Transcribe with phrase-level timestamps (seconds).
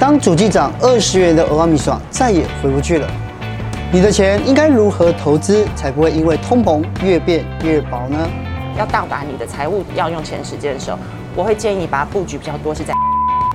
[0.00, 3.06] 当主机长二十元的欧阿米爽再也回不去了。
[3.92, 8.18] 你的钱应该如何投资才不会因为通膨越变越薄呢？
[8.78, 10.98] 要到达你的财务要用钱时间的时候，
[11.36, 12.94] 我会建议你把它布局比较多是在。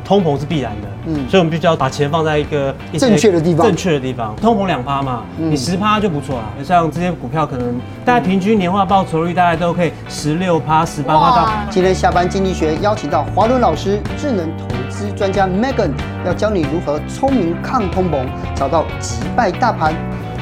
[0.04, 3.68] 通膨是必然的，嗯，所以我们必须要把钱放在一个正确的地方。
[3.68, 6.44] 正确的地方，通膨两趴嘛，嗯、你十趴就不错了。
[6.64, 11.50] 像这些股票，可能大概平均年化报酬率大概都可以十六趴、十八趴到。
[11.70, 15.92] 今天下班经济学邀请到华伦老师，智能投资专家 Megan，
[16.26, 18.26] 要教你如何聪明抗通膨，
[18.56, 19.94] 找到击败大盘，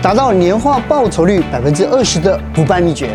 [0.01, 3.09] 达到年化报酬率百分之二十的不败秘诀。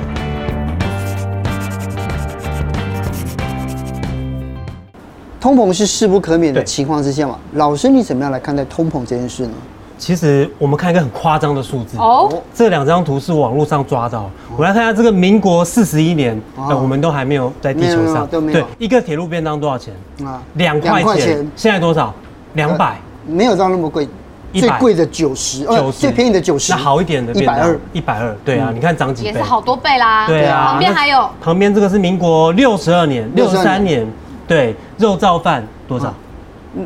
[5.40, 7.38] 通膨是势不可免的情况之下嘛？
[7.52, 9.52] 老师，你怎么样来看待通膨这件事呢？
[9.96, 14.30] 其实我们看一个很夸张的数字哦，这两张图是网络上抓到。
[14.56, 18.24] 我来看一下这个民国四十一年，我们都还没有在地球上。
[18.28, 19.92] 对，一个铁路便当多少钱
[20.24, 20.40] 啊？
[20.54, 21.48] 两块钱。
[21.56, 22.14] 现在多少？
[22.54, 22.96] 两百。
[23.26, 24.08] 没有到那么贵，
[24.52, 26.72] 最贵的九十，九十，最便宜的九十。
[26.72, 28.36] 那好一点的一百二，一百二。
[28.44, 29.30] 对啊，你看涨几倍？
[29.30, 30.28] 也是好多倍啦。
[30.28, 31.28] 对啊，旁边还有。
[31.40, 34.06] 旁边这个是民国六十二年，六十三年。
[34.48, 36.12] 对，肉燥饭多少？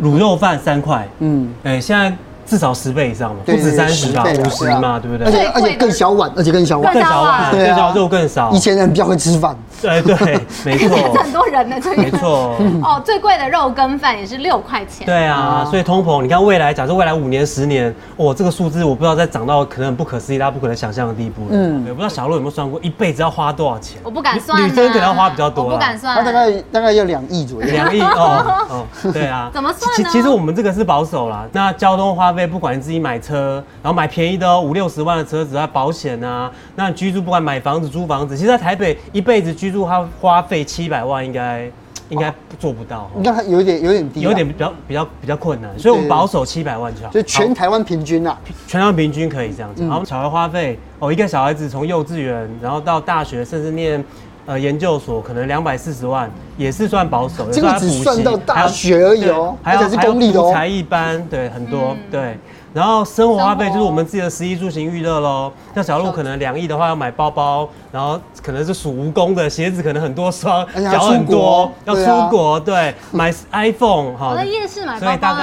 [0.03, 1.09] 卤肉饭三块。
[1.21, 5.27] 嗯，哎，现在至少十倍以上嘛，不止三十吧，五十嘛，对不对？
[5.27, 8.51] 而且而且更小碗，而且更小碗，更小碗，更小肉更少。
[8.53, 9.57] 以前人比较会吃饭。
[9.81, 15.05] 对对， 没错，很多人呢，这个没错哦，最贵的肉跟饭也是六块钱。
[15.05, 21.49] 对啊，所以通膨，你看未来，假设未来五年、十年，哦，这个数字我不知道再涨到可能很不可思议、大家不可能想象的地步。
[21.51, 24.01] 嗯，我不知道小鹿有没有算过，一辈子要花多少钱？
[24.05, 24.62] 我不敢算。
[24.62, 26.15] 女生可能要花比较多，我不敢算。
[26.15, 27.69] 他大概大概要两亿左右。
[27.69, 29.51] 两亿哦哦，对啊。
[29.55, 29.93] 怎么算？
[29.97, 31.45] 其其实我们这个是保守啦。
[31.51, 40.43] 那交通花费，不管你自己买车，然后买便宜的哦，五六十万的车子啊，保险啊，那你居住不管买房子、租房子，其实在台北一辈子居住它花。
[40.43, 41.71] 费七百万应该
[42.09, 47.12] 应该做不到，应该有点有点低，有点比较比较比较困难，所以我们保守七百万就好。
[47.12, 49.83] 就全台湾平均啊，全台湾平均可以这样子。
[49.83, 54.05] 然后小孩花费哦，一个小孩子从幼稚园然后到大学，甚至念
[54.47, 57.50] 呃研究所，可能两百四十万也是算保守。
[57.50, 62.38] 这个只算到大学而已哦，还有是公立的才艺班，对很多对。
[62.75, 65.53] 然后生活花费就是我们自己的食衣住行娱乐喽。
[65.75, 74.30] 像小鹿可能两亿的话要买包包，然后可能是属蜈蚣的鞋子，可能很多双，脚很多，要出国，对，买 iPhone 哈。
[74.30, 75.36] 我在夜市买包包，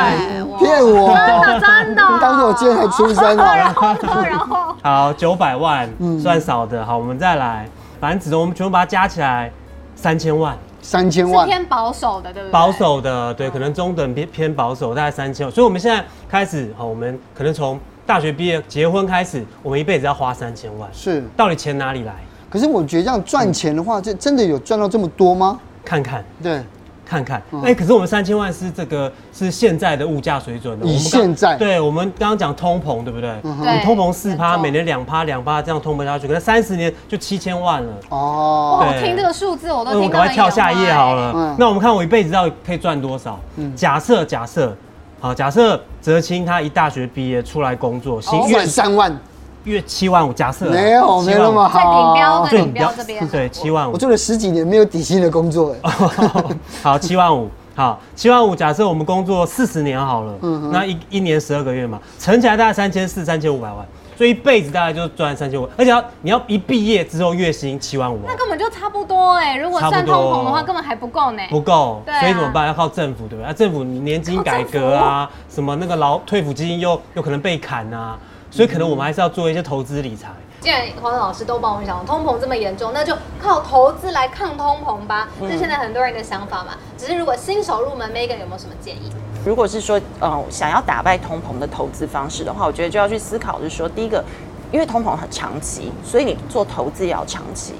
[0.57, 2.01] 骗我，真的真的。
[2.19, 4.57] 当时我今天才出生了， 然后然后。
[4.81, 5.87] 好九百万，
[6.19, 9.51] 算少的，好，我们再来，反正只能我们全部把它加起来
[9.95, 10.57] 三千万。
[10.81, 12.51] 三千万偏保守的，对不对？
[12.53, 15.53] 保守的，对，可能中等偏偏保守，大概三千万。
[15.53, 20.89] 所以我们现在开始，好，我们可能从大学毕业、结婚开始，我们一辈子要花三千万。
[20.93, 22.15] 是，到底钱哪里来？
[22.49, 25.59] 可是我觉得这样赚钱的话，这真的有赚到这么多吗？
[25.83, 26.63] 看看，对。
[27.09, 30.85] 看看，哎，可是我们三千万是这个是现在的物价水准的。
[30.85, 33.31] 以现在，对我们刚刚讲通膨，对不对？
[33.41, 37.93] 对，通膨四趴，每年两趴两趴这样通膨下去，可能三十年就七千万了。
[38.09, 40.01] 哦，我听这个数字我都听。
[40.03, 41.55] 我赶快跳下一页好了。
[41.57, 43.39] 那我们看我一辈子到底可以赚多少？
[43.75, 44.77] 假设假设，
[45.19, 49.19] 好，假设泽青他一大学毕业出来工作，薪月三万。
[49.65, 53.93] 月七万五，假设没有没那么好，在顶标，在顶标这边，对，七万五。
[53.93, 55.91] 我做了十几年没有底薪的工作，哎，
[56.81, 58.55] 好，七万五，好，七万五。
[58.55, 63.85] 假设我们工作四十年好了，嗯，那一一年十二个月嘛，乘起来大概三千四，三千五百万，
[64.17, 72.65] 所以一辈子大概就赚三千五，而且要你要一毕业之后月薪七万五，那根本就差不多哎，如果算通膨的话，根本还不够呢，不够，所以怎么办？
[72.67, 73.45] 要靠政府，对不对？
[73.45, 78.17] 啊，政府年金改革啊，什么那个劳退抚基金又又可能被砍啊。
[78.51, 80.29] 所以可能我们还是要做一些投资理财。
[80.59, 86.73] 既然黄老师都帮我们想通膨这么严重，那就靠投资来抗通膨吧，这是现在很多人的想法嘛。
[86.97, 89.09] 只是如果新手入门，Megan 有没有什么建议？
[89.45, 94.21] 如果是说，呃，想要打败通膨的投资方式的话，我觉得就要去思考，就是说，第一个，
[94.69, 97.73] 因为通膨很长期，所以你做投资也要长期。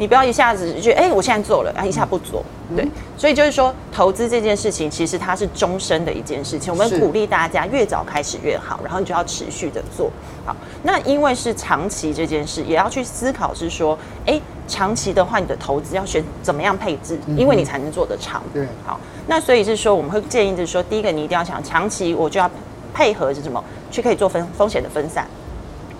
[0.00, 2.42] 你不要一下子就觉得，哎、欸，我现在做了，然后一下不做，
[2.74, 2.88] 对，
[3.18, 6.72] 所以就是说，投资这件事情其实它是终身的一件事情。
[6.72, 10.10] 我们鼓励大家越早开始越好，然后你就要持续的做
[10.46, 10.56] 好。
[10.84, 13.94] 那因为是长期这件事，也要去思考是说，
[14.24, 18.42] 哎、欸，长期的话，你的投资要选怎么样配置，因为你才能做得长。
[18.54, 22.50] 对，好，那所以是说，我们会建议就是说，第一个你一定要想长期，我就要
[22.94, 25.26] 配合是什么，去可以做分风险的分散。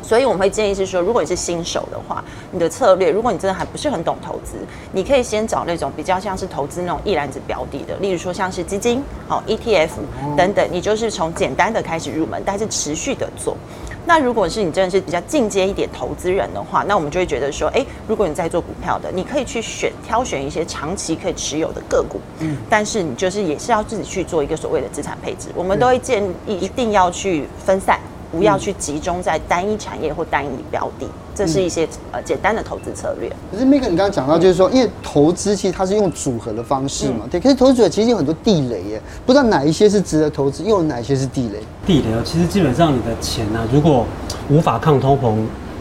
[0.03, 4.57] 所以我们会建议是说，如果你是新手的话，你的策略，如果你真的还不是很懂投资，
[4.93, 9.91] 你可以先找那种比较像是投资那种一篮子标的的，例如说像是基金、好 ETF
[10.37, 13.57] 等等，你就是从简单的开始入门，但是持续的做。
[14.07, 25.49] 那如果是你真的是比较进阶一点投资人的话，那我们就会觉得说，哎，如果你在做股票的，你可以去选挑选一些长期可以持有的个股，嗯，但是你就是也是要自己去做一个所谓的资产配置。
[25.55, 28.01] 我们都会建议一定要去分散。
[28.31, 33.29] 不要去集中在单一产业或单一标的，这是一些呃简单的投资策略。
[33.51, 37.41] 可是 Megan，你刚刚讲到就是说，因为投资其实它是用组合的方式嘛，对。
[37.41, 41.59] 可是投资组合其实有很多地雷耶，不知道哪一些是值得投资，又有哪一些是地雷？
[41.85, 44.07] 地雷哦，其实基本上你的钱呢、啊，如果
[44.49, 45.35] 无法抗通膨，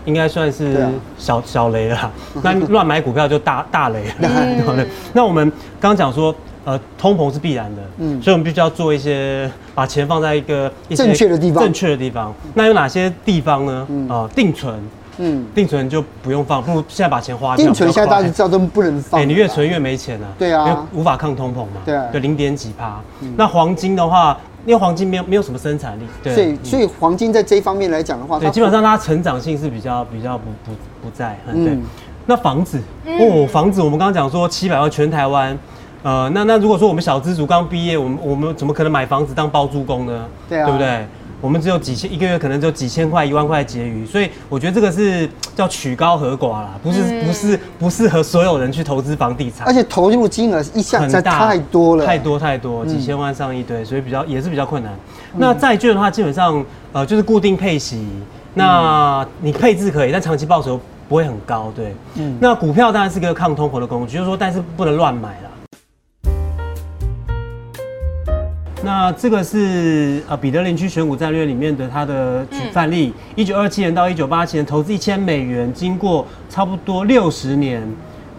[0.06, 0.88] 应该算是
[1.18, 2.12] 小小雷了。
[2.42, 4.14] 那乱买股票就大大雷了。
[4.68, 5.48] 嗯、 那我们
[5.80, 6.34] 刚刚讲说。
[6.66, 12.34] 呃，通膨是必然的，嗯，所以我们必须要做一些，把钱放在一个正确的地方，正确的地方。
[12.54, 13.88] 那有哪些地方呢？
[14.10, 14.76] 啊，定存，
[15.18, 17.66] 嗯，定存就不用放，不如现在把钱花掉。
[17.66, 20.28] 定存现在大家知道都不能放，哎，你越存越没钱啊。
[20.38, 23.00] 对啊，因为无法抗通膨嘛，对啊，就零点几趴。
[23.38, 30.72] 那黄金的话，因为黄金没有没有什么生产力，对，所以所以黄金在这一方面来讲的话，对，基本上它成长性是比较比较不不
[31.02, 31.78] 不在，嗯，对。
[32.26, 35.58] 那房子哦，房子我们刚刚讲说七百万全台湾。
[36.02, 40.26] 呃，那那如果说我们小资族刚毕业，我们我们怎么可能买房子当包租公呢？
[40.48, 41.06] 对啊，对不对？
[41.42, 49.66] 我们只有几千一个月，可能只有几千块、一万块结余，所以我觉得这个是叫曲高和寡啦，不是、嗯、不是不适合所有人去投资房地产。
[49.66, 54.92] 而且投入金额一下子太多了，太多太多，几千万上亿堆，所以比较也是比较困难。
[55.34, 56.62] 嗯、那债券的话，基本上
[56.92, 58.06] 呃就是固定配息，
[58.54, 61.96] 那你配置可以，但长期报酬不会很高，对。
[62.16, 62.38] 嗯。
[62.42, 65.49] 那股票当然是个抗通膨的工具，就是说，但是不能乱买啦。
[68.84, 77.82] 那这个是呃彼得林区选股战略里面的它的举范例，一九二七年到一九八七年投资一千美元，经过差不多六十年，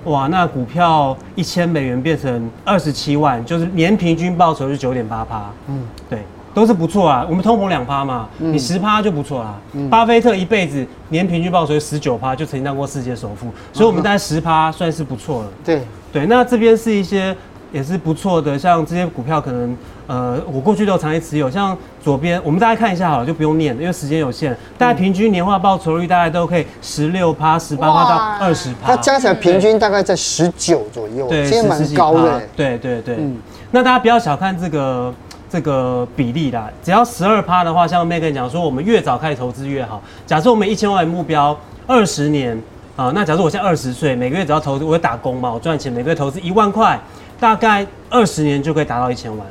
[0.05, 6.21] 哇，那股票一千美元变成二十七万，就是年平均报酬是九点八趴，嗯，对，
[6.55, 7.27] 都是不错啊。
[7.29, 9.55] 我们通膨两趴嘛，你十趴就不错啦。
[9.91, 15.49] 巴菲特一辈子年平均报酬十九趴，就曾经当过世界首富，所以我们大概十趴算是不错了。
[15.63, 15.83] 对
[16.13, 17.37] 对，那这边是一些
[17.73, 19.77] 也是不错的，像这些股票可能。
[20.07, 24.53] 呃，我过去都有长期持有，像左边，我们大家看一下好了，就不用念了，因为时间有限。
[24.77, 32.43] 大概平均年化报酬率大概都可以十六趴、十八趴到二十趴，它加起来平均大概在十九左右，对，其实蛮高的。
[32.57, 33.37] 对对对，嗯，
[33.71, 35.15] 那大家不要小看这个
[35.49, 40.03] 这个比例啦，只要十二趴的话，像 Megan 讲说，我们越早开始投资越好。
[40.27, 41.57] 假设我们一千万目标，
[41.87, 42.61] 二十年
[42.97, 46.99] 啊，那假设我现在二十岁，每个月只要投资，我会打工嘛，我赚钱，每个月投资一万块，
[47.41, 49.47] 大概二十年就可以达到一千万。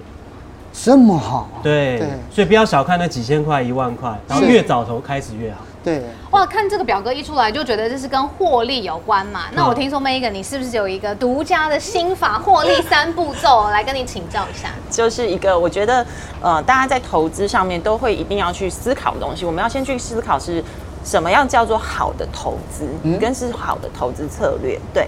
[0.72, 5.58] 这么好，对，对，所以不要小看那几千块、一万块，然后越早投开始越好。
[5.84, 9.46] 对，哇，看这个表格一出来就觉得这是跟获利有关嘛。
[9.54, 14.70] 那我听说 Megan，你是不是有一个独家的心法，获利 三步骤来跟你请教一下？
[14.92, 16.06] 就是一个我觉得
[16.42, 19.46] 呃，大家在投资上面都会一定要去思考的东西。
[19.46, 20.64] 我们要先去思考是
[21.04, 22.88] 什么样叫做好的投资，
[23.18, 24.80] 跟是好的投资策略。
[24.94, 25.08] 对，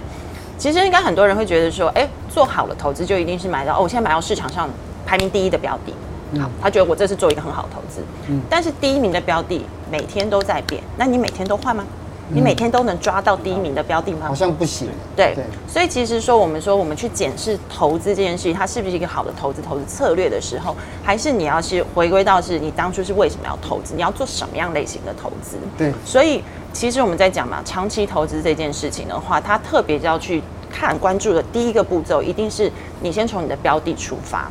[0.62, 4.70] 其实应该很多人会觉得说，哎，做好了投资就一定是买到哦，我现在买到市场上。
[5.04, 11.84] 排名第一的标的，好，他觉得我这是做一个很好的投资，嗯，但是第一名的标的每天都在变，那你每天都换吗？
[12.28, 14.26] 你每天都能抓到第一名的标的吗？
[14.28, 14.88] 好像不行。
[15.14, 15.34] 对，
[15.68, 25.58] 所以其实说我们说我们去检视投资这件事情，它是不是一个好的投资投资策略的时候，还是你要是回归到是你当初是为什么要投资，你要做什么样类型的投资？
[25.76, 26.42] 对，所以
[26.72, 32.70] 其实我们在讲嘛，长期投资这件事情的话，它特别要去看关注的第一个步骤，一定是
[33.00, 34.50] 你先从你的标的出发。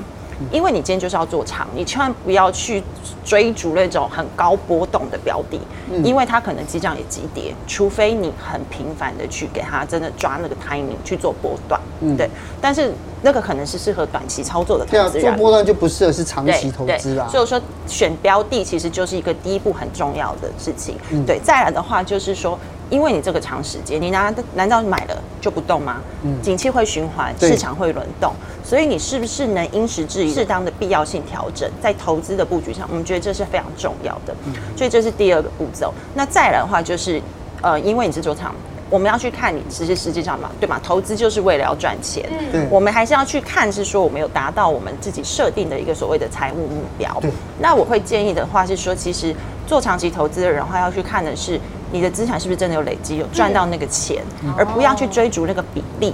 [0.52, 2.82] 因为你今天就是要做长，你千万不要去
[3.24, 5.60] 追逐那种很高波动的标的，
[5.92, 12.30] 嗯、因为它可能即将也急跌，除非你很频繁的去给它真的抓那个 timing 去做波段，嗯，对。
[12.60, 17.28] 但是那个可能是适合短期操作的投资人，对啊，做波段就不适合是长期投资啦。
[17.30, 21.40] 所以说选标的其实就是一个第一步很重要的事情，嗯、对。
[21.44, 22.58] 再来的话就是说。
[22.92, 26.02] 因为你这个长时间，你难难道买了就不动吗？
[26.24, 28.34] 嗯，景气会循环，市场会轮动，
[28.66, 34.36] 所以你是不是能因时制宜、适当的必要性调整，在投资的布局上，我们觉得这是非常重要的。
[34.46, 35.94] 嗯，所以这是第二个步骤。
[36.14, 37.22] 那再来的话就是，
[37.62, 38.54] 呃，因为你是做长，
[38.90, 40.78] 我们要去看你实际实际上嘛，对吗？
[40.84, 47.18] 投资就是为了要赚钱，嗯，我们还是要去看是说我们有达到我们自己设定的一个所谓的财务目标。
[47.22, 47.32] 对，
[47.62, 49.34] 那我会建议的话是说，其实
[49.66, 51.58] 做长期投资的人的话要去看的是。
[51.92, 54.24] 你的资产是不是真的有累积，有赚到那个钱，
[54.58, 56.14] 而不要去追逐那个比例，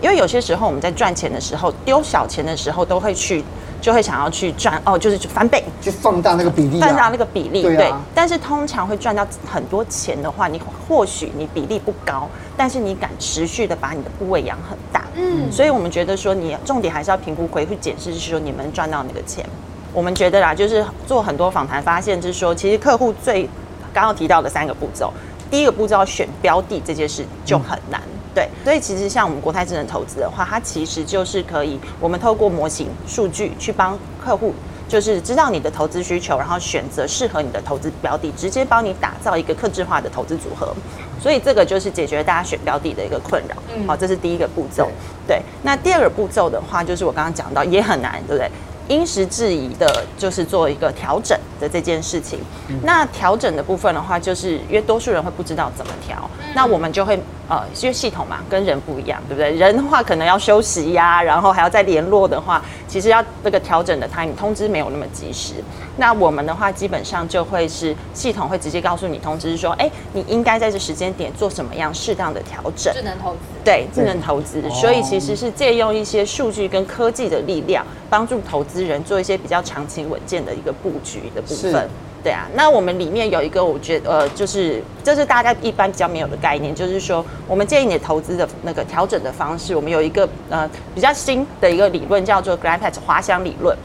[0.00, 3.44] 因为有些时候我们在赚钱的时候，丢小钱的时候都会去
[3.80, 7.92] 就会想要去赚哦，就是翻倍，去放大那个比例、啊，放大那个比例，对，啊、对。
[8.14, 15.50] 但是通常会赚到很多钱的话，你或许你比例不高，但是你敢持续的把你的部位养很大，嗯。
[15.52, 19.44] 所以我们觉得说，你重点还是要评估回去检视，是说你们赚到那个钱。
[19.92, 23.48] 我们觉得啦，就是做很多访谈发现，就是说，其实客户最
[23.98, 25.12] 刚刚提到的三个步骤，
[25.50, 28.00] 第一个步骤选标的这件事就很难。
[28.00, 34.54] 嗯对，所以其实像我们国泰智能投资的话，它其实就是可以，我们透过模型数据去帮客户，
[34.86, 40.72] 就是知道你的投资需求，然后选择适合你的投资标的，直接帮你打造一个客制化的投资组合。
[41.20, 43.56] 所以这个就是解决大家选标的的一个困扰。
[43.88, 44.88] 好，这是第一个步骤。
[45.26, 48.48] 对，那第二个步骤的话，就是我刚刚讲到也很难，对不对？
[48.88, 52.38] 因时制宜的，就是做一个调整的这件事情。
[52.82, 57.18] 那调整的部分的话，就是因为多数人会不知道怎么调，那我们就会
[57.48, 59.50] 呃，因为系统嘛，跟人不一样，对不对？
[59.52, 65.54] 人的话可能要休息呀，然后还要再联络的话，其实要这个调整的 time 通知没有那么及时。
[65.96, 72.92] 那我们的话，基本上就会是系统会直接告诉你通知说，哎，你应该在这时间点做什么样适当的调整。
[72.94, 73.38] 智能投资。
[73.64, 74.62] 对，智能投资。
[74.70, 81.88] 所以其实是借用一些数据跟科技的力量，帮助投资人做一些比较长期稳健的一个布局的部分。
[82.20, 93.76] 对啊，那我们里面有一个，我觉得呃，就是这是大家一般比较没有的概念，就是说我们建议你投资的那个调整的方式，我们有一个呃比较新的一个理论，叫做 Glide Path 滑翔理论。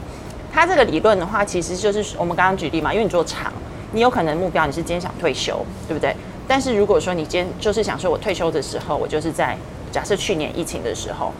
[0.52, 3.52] 它这个理论的话，其实就是我们刚刚举例嘛，因为你做长，
[3.92, 6.14] 你有可能目标你是今天想退休，对不对？
[6.46, 9.56] 但是如果说你今天就是想说我退休的时候，我就是在
[9.90, 11.32] 假设去年疫情的时候，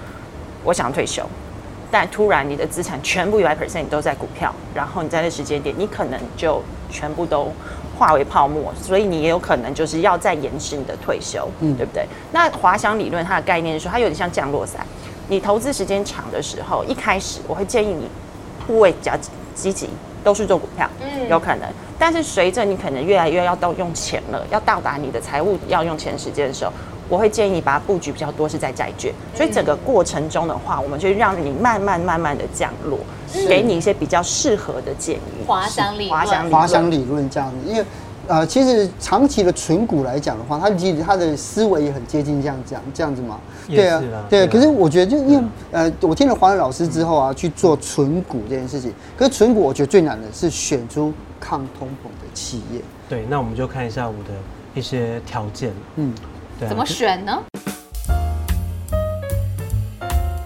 [0.63, 1.25] 我想退休。
[1.91, 7.53] 但突然你的资产全部一百 percent 都在股票，然后你在那时间点，你可能就全部都
[7.97, 12.05] 化为泡沫，所以你也有可能就是要再延迟你的退休，嗯，对不对？
[12.33, 14.85] 那滑翔理论它的概念是说，它有点像降落伞。
[15.29, 18.09] 你投资时间长的时候，一开始我会建议你
[18.67, 19.13] 部位比较
[19.55, 19.89] 积极，
[20.25, 21.69] 都是做股票，嗯，有可能。
[21.97, 26.73] 但是随着你可能越来越要到用钱了，要到达你的财务要用钱时间的时候。
[27.07, 32.99] 我会建议你把它布局比较多是在债券，所以整个过程中的话，我们就让你慢慢慢慢的降落，
[33.47, 35.45] 给你一些比较适合的建议。
[35.47, 37.85] 滑翔理论，滑翔滑翔理论这样子，因为
[38.26, 43.38] 呃，其实长期的存股来讲的话，他其实他的思维也很接近这样讲这样子嘛。
[43.69, 44.47] 对啊，对。
[44.47, 52.81] 可是我觉得就因为呃，我听了华伦老师之后啊，去做存股这件事情，可是存股我觉得最难的是选出抗通膨的企业。
[53.09, 54.31] 对，那我们就看一下我的
[54.75, 55.73] 一些条件。
[55.97, 56.12] 嗯。
[56.61, 57.43] 啊、怎么选呢？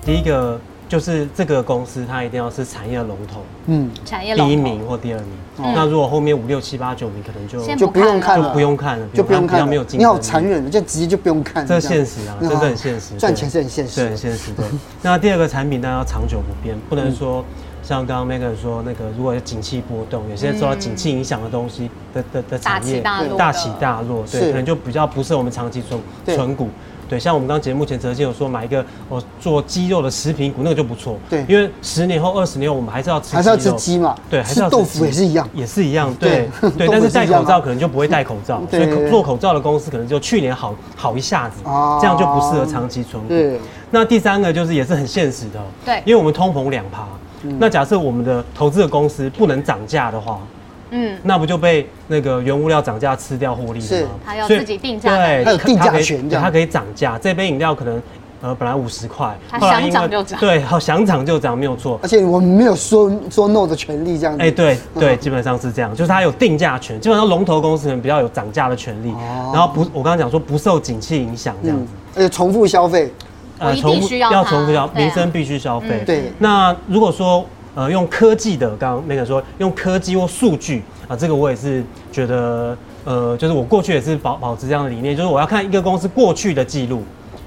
[0.04, 0.58] 第一个
[0.88, 5.28] 就是这个公司，它一定要是产业龙头，嗯，产业第一名或第二名。
[5.58, 10.00] 嗯、那如果后面五六七八九名，可能就就不用看了，就不用看了，就不用看了，没有竞争。
[10.00, 11.66] 你好残忍，就直接就不用看。
[11.66, 14.52] 这现实啊，真的很现实，赚钱是很现实，对，很现实。
[14.52, 14.64] 对。
[15.02, 17.42] 那第二个产品，当然要长久不变，不能说。
[17.42, 17.44] 嗯
[17.80, 25.98] 像刚刚 Megan 说，那个如果有景气波动，有些受到景气影响的东西的的的产业大起大落，对，可能就比较不适合我们长期存
[26.36, 26.68] 存股。
[27.08, 31.16] 对，像我们刚节目前泽健有说买一个哦做鸡肉的食品股，那个就不错。
[31.30, 34.14] 对，因为十年后、二十年后我们还是要吃，还是要吃鸡嘛。
[34.28, 36.14] 对，还是要豆腐也是一样，也是一样。
[36.14, 41.62] 对对，但是戴口罩可能就不会戴口罩，所以做口罩的公司可能就去年好好一下子，
[42.00, 43.60] 这样就不适合长期存股。
[43.90, 47.06] 那第三个就是也是很现实的，对，因为我们通膨两趴。
[47.44, 50.40] 嗯、那假设我们的投资的公司不能涨价的话，
[50.90, 53.82] 嗯，那不就被那个原物料涨价吃掉获利了吗？
[53.82, 57.18] 是，他要自己定价，对，他有定价权，它可以涨价。
[57.18, 58.00] 这杯饮料可能
[58.40, 61.98] 呃本来五十块，它想涨就涨，对，好想涨就涨，没有错。
[62.02, 64.42] 而且我们没有说说 no 的权利，这样子。
[64.42, 73.12] 哎、欸，对对，基本上是这样，就是它有定价权，基本上龙头公司可能比较有涨价的权利，哦、然后不，我刚刚讲说不受景气影响这样子，嗯、而且重复消费，
[73.58, 76.02] 呃，重复要重复消，民生必须消费。
[76.06, 77.44] 对，那如果说。
[77.78, 81.80] 呃，用科技的，刚刚 Megan 说用科技或数据啊，这个我也是
[82.10, 87.04] 觉得，呃，就是我过去也是保保持这样的理念，就是我要看一个公司过去的记录，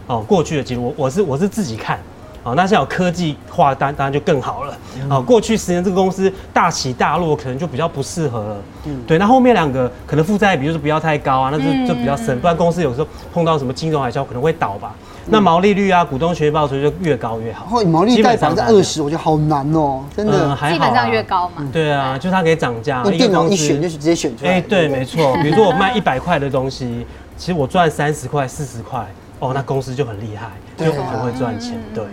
[0.07, 1.99] 哦，过去的记录，我我是我是自己看，
[2.43, 4.77] 哦，那现在有科技化当当然就更好了，
[5.09, 14.95] 啊，过去十年这个公司大起大落，可能就比较不适合了，嗯，对，那后面两个可能负债比如说不要太高啊，那就就比较深，不然公司有时候碰到什么金融海啸可能会倒吧。
[15.27, 17.67] 那毛利率啊，股东权益报酬就越高越好。
[17.71, 20.57] 哦，毛利率百分之二十，我觉得好难哦，真的。
[20.69, 21.67] 基本上越高嘛。
[21.71, 23.03] 对啊，就是它可以涨价。
[23.03, 24.53] 用电脑一选就是直接选出来。
[24.53, 25.37] 哎，对，没错。
[25.41, 27.05] 比如说我卖一百块的东西，
[27.37, 29.05] 其实我赚三十块、四十块，
[29.39, 31.79] 哦，那公司就很厉害，就很会赚钱。
[31.93, 32.03] 对，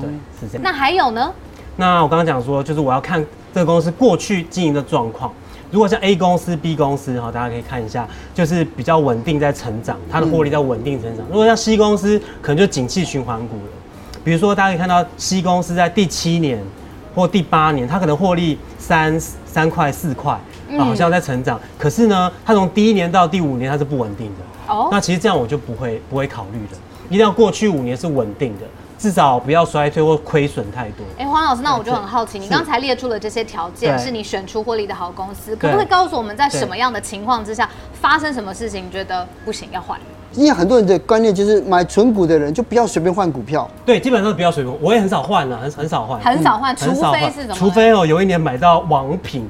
[0.00, 0.62] 对，是这样。
[0.62, 1.30] 那还有呢？
[1.76, 5.30] 那我刚刚讲说，就是我要看这个公司过去经营的状况。
[5.74, 11.26] 如果像 A 公司、B 公司哈，大家可以看一下，就是比较稳定在成长，它的获利在稳定成长。
[11.28, 13.72] 如果像 C 公司，可能就景气循环股了。
[14.22, 16.62] 比如说，大家可以看到 C 公司在第七年
[17.12, 20.34] 或第八年，它可能获利三三块四块，
[20.78, 21.58] 啊，好像在成长。
[21.58, 24.72] 嗯、可是呢，它从第一年到第五年它是不稳定的。
[24.72, 26.78] 哦，那其实这样我就不会不会考虑的，
[27.08, 28.66] 一定要过去五年是稳定的。
[28.98, 31.04] 至少不要衰退或亏损太多。
[31.18, 37.68] 哎，黄老师，那我就很好奇，你刚才列出了这些条件，是你选出获利的好公司，可不可以告诉我们在什么样的情况之下
[38.00, 39.98] 发生什么事情，觉得不行要换？
[40.32, 43.70] 因为很多人的观念就是买纯股的人就不要随便换股票。
[43.84, 47.54] 对，基本上都不要随便，我也很少换了，很很少换，很少换，除非是什么？
[47.54, 49.48] 除非哦，有一年买到王品，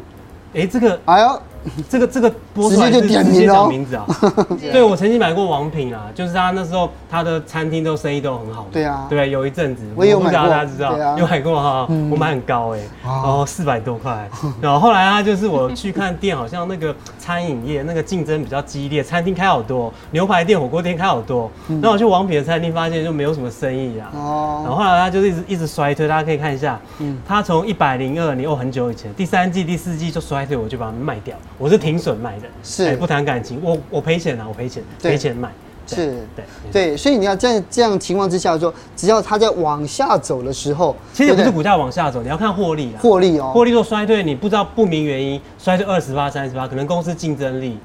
[0.54, 1.40] 哎，这个，哎呦。
[1.88, 4.06] 这个这个播出来就点名讲名字啊，
[4.72, 8.66] 对，我曾经买过王品啊，就是他那时候他的餐厅都生意都很好。
[8.72, 14.28] 对啊，对，有一阵子我也有买过，大家知道，有买过哈，我买很高哎，然后四百多块，
[14.60, 31.34] 然后后来啊，就是我去看店，好像那个餐饮业那个竞争比较激烈，餐厅开好多，牛排店、火锅店开好多，那我去王品的餐厅发现就没有什么生意啊，哦，然后后来他就是一直一直衰退，大家可以看一下，嗯，他从一百零二年哦很久以前，第三季、第四季就衰退，我就把它卖掉。
[31.58, 35.48] 我是停损卖的，是、欸、不谈感情，我我赔钱啊，我赔钱，赔钱卖，
[35.86, 47.78] 是对对，所以你要这样这样情况之下说，只要它在往下走的时候，其实也不是股价往下走，你要看获利啊，获利哦，获利若衰退，你不知道不明原因衰退二十八、三十八，可能公司竞争力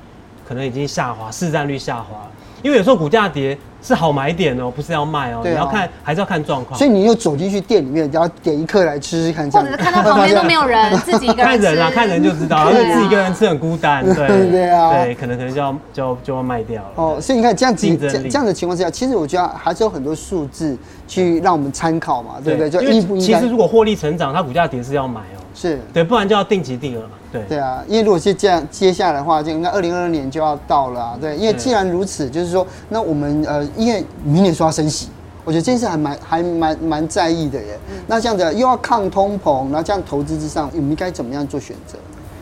[0.50, 2.27] 可能已经下滑，市占率下滑，
[2.63, 3.56] 因为有时候股价跌。
[3.82, 5.39] 是好买点哦，不是要卖哦。
[5.41, 6.77] 你要看，还是要看状况。
[6.77, 16.89] 所以你又走进去店里面，然后点一客来吃吃看，或者是看到旁边都没有人，自己一个人看人啊， 看人就知道，因为自己一个人吃很孤单，对 对啊，对，可能可能就要就就要卖掉了。
[16.96, 20.77] 哦，所以你看这样子这这样的情况之下，其实我觉得还是有很多数字
[21.08, 22.70] 去让我们参考嘛，对不对？
[22.70, 23.39] 就应不应该？
[23.39, 25.38] 其实如果获利成长，它股价跌是要买哦。
[25.60, 27.10] 是对，不然就要定期定额嘛。
[27.32, 31.18] 对对啊，因为如果是这样，接下来的话，就应该二零二二年就要到了啊。
[31.20, 35.10] 对，因为既然如此，就是说，那我们呃，因为明年说要升息，
[35.44, 37.78] 我觉得这件事还蛮还蛮蛮在意的耶。
[38.08, 41.98] 那这样子又要抗通膨，然后这样投资之上，我们应该怎么样做选择？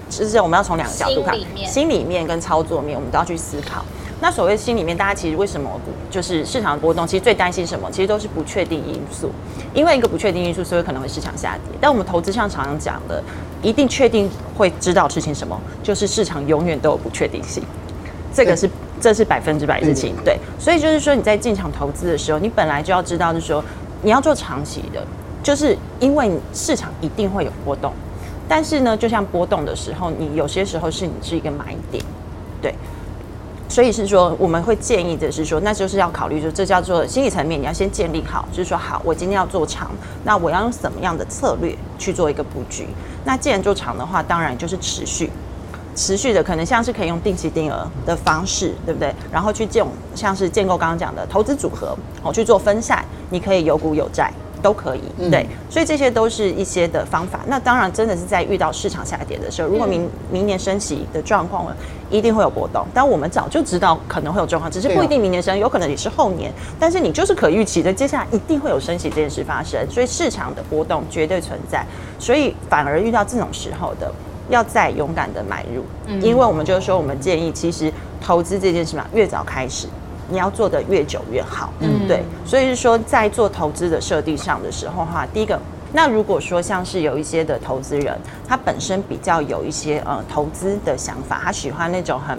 [0.09, 1.35] 其实我们要从两个角度看，
[1.67, 3.83] 心里面跟操作面，我们都要去思考。
[4.19, 5.69] 那所谓心里面，大家其实为什么
[6.09, 7.87] 就是市场波动，其实最担心什么？
[7.91, 9.29] 其实都是不确定因素。
[9.73, 11.77] 因为一个不确定因素，所以可能会市场下跌。
[11.79, 13.21] 但我们投资上常常讲的，
[13.61, 17.63] 一定确定会知道事情什么，就是市场永远都有不确定性。
[18.33, 18.67] 这个是
[18.99, 20.15] 这是百分之百事情。
[20.25, 23.63] 对，所以就是说你在进场投资的时候，你本来就要知道，就是说
[24.01, 25.05] 你要做长期的，
[25.43, 27.93] 就是因为市场一定会有波动。
[28.47, 32.03] 但是呢，就像波动的时候，你有些时候是你是一个买点，
[32.59, 32.73] 对。
[33.69, 39.91] 所以是说，我们会建议的是说，那就是要考虑说，这叫做心理层面，你要先建立好，就是说，好，我今天要做长，
[40.23, 42.87] 那我要用什么样的策略去做一个布局？
[43.25, 45.29] 那既然做长的话，当然就是持续，
[45.95, 49.13] 持续的可能像是可以用定期定额的方式，对不对？
[49.29, 54.31] 然后去建，像是建构刚刚讲的投资组合，哦，去做分散，你可以有股有债。
[54.61, 57.39] 都可以，对，所以这些都是一些的方法。
[57.47, 61.75] 那当然，真的是在遇到市场下跌的时候，如果明明年升息的状况了，
[62.09, 62.85] 一定会有波动。
[62.93, 66.51] 但我们早就知道可能会有状况，只是不一定明年升，有可能也是后年。
[66.79, 69.79] 但是你就是可预期的，接下来一定会有升息这件事发生。
[69.89, 71.85] 所以市场的波动绝对存在。
[72.19, 74.11] 所以反而遇到这种时候的，
[74.49, 75.83] 要再勇敢的买入，
[76.21, 79.87] 因为我们就是说，我们建议其实投资这件事嘛，越早开始。
[80.29, 85.59] 你要做的越久越好，嗯，对，所以是说在做投资的设定上的时候哈，第一个，
[85.93, 92.37] 那如果说像是有一些的投资人，他本身比较有一些呃投资的想法，他喜欢那种很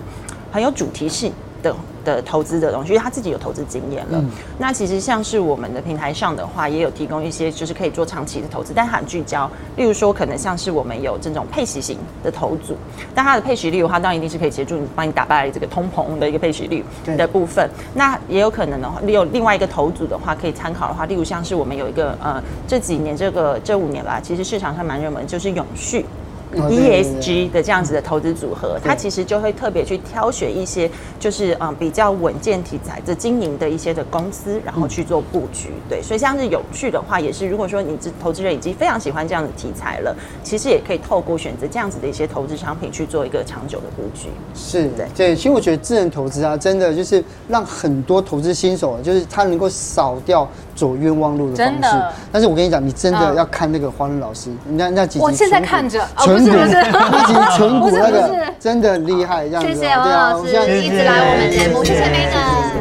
[0.52, 1.74] 很有主题性的。
[2.08, 4.18] 的投资的东西，因为他自己有投资经验了。
[4.18, 9.48] 嗯、那其实像是我们的平台上的话，也有提供一些就是可以做长期的投资，但很聚焦。
[9.76, 12.74] 例如说，可能像是我们有这种配息型的投组，
[13.14, 16.82] 但它的配息率的话，当然一定是可以协助你帮你打败这个通膨的一个配息率
[17.16, 17.68] 的部分。
[17.94, 26.04] 那也有可能的话，你有另外一个投组的话，可以参考的话，例如像是我们有一个呃这几年这个这五年吧，其实市场上蛮热门，就是永续。
[26.54, 35.70] ESG 的这样子的投资组合，它其实就会特别去挑选一些就是嗯比较稳健题材的经营的一些的公司，然后去做布局。
[35.88, 44.28] 对，所以像是有趣的话，也是如果说你这投资人已经非常喜欢这样的题材了，其实也可以透过选择这样子的一些投资商品去做一个长久的布局。
[44.54, 52.16] 是的，对，其实我觉得智能投资啊，真的就是让很多投资新手，就是他能够少掉走冤枉路的方式。
[52.32, 55.24] 但是我跟你讲，你真的要看那个黄伦老师，那那几集。
[55.24, 56.06] 我现在看着。
[56.38, 59.68] 不是不集存股那个真的厉害，这样子。
[59.68, 60.48] 谢谢王老师
[60.80, 62.77] 一直来我们节目，谢谢 Megan。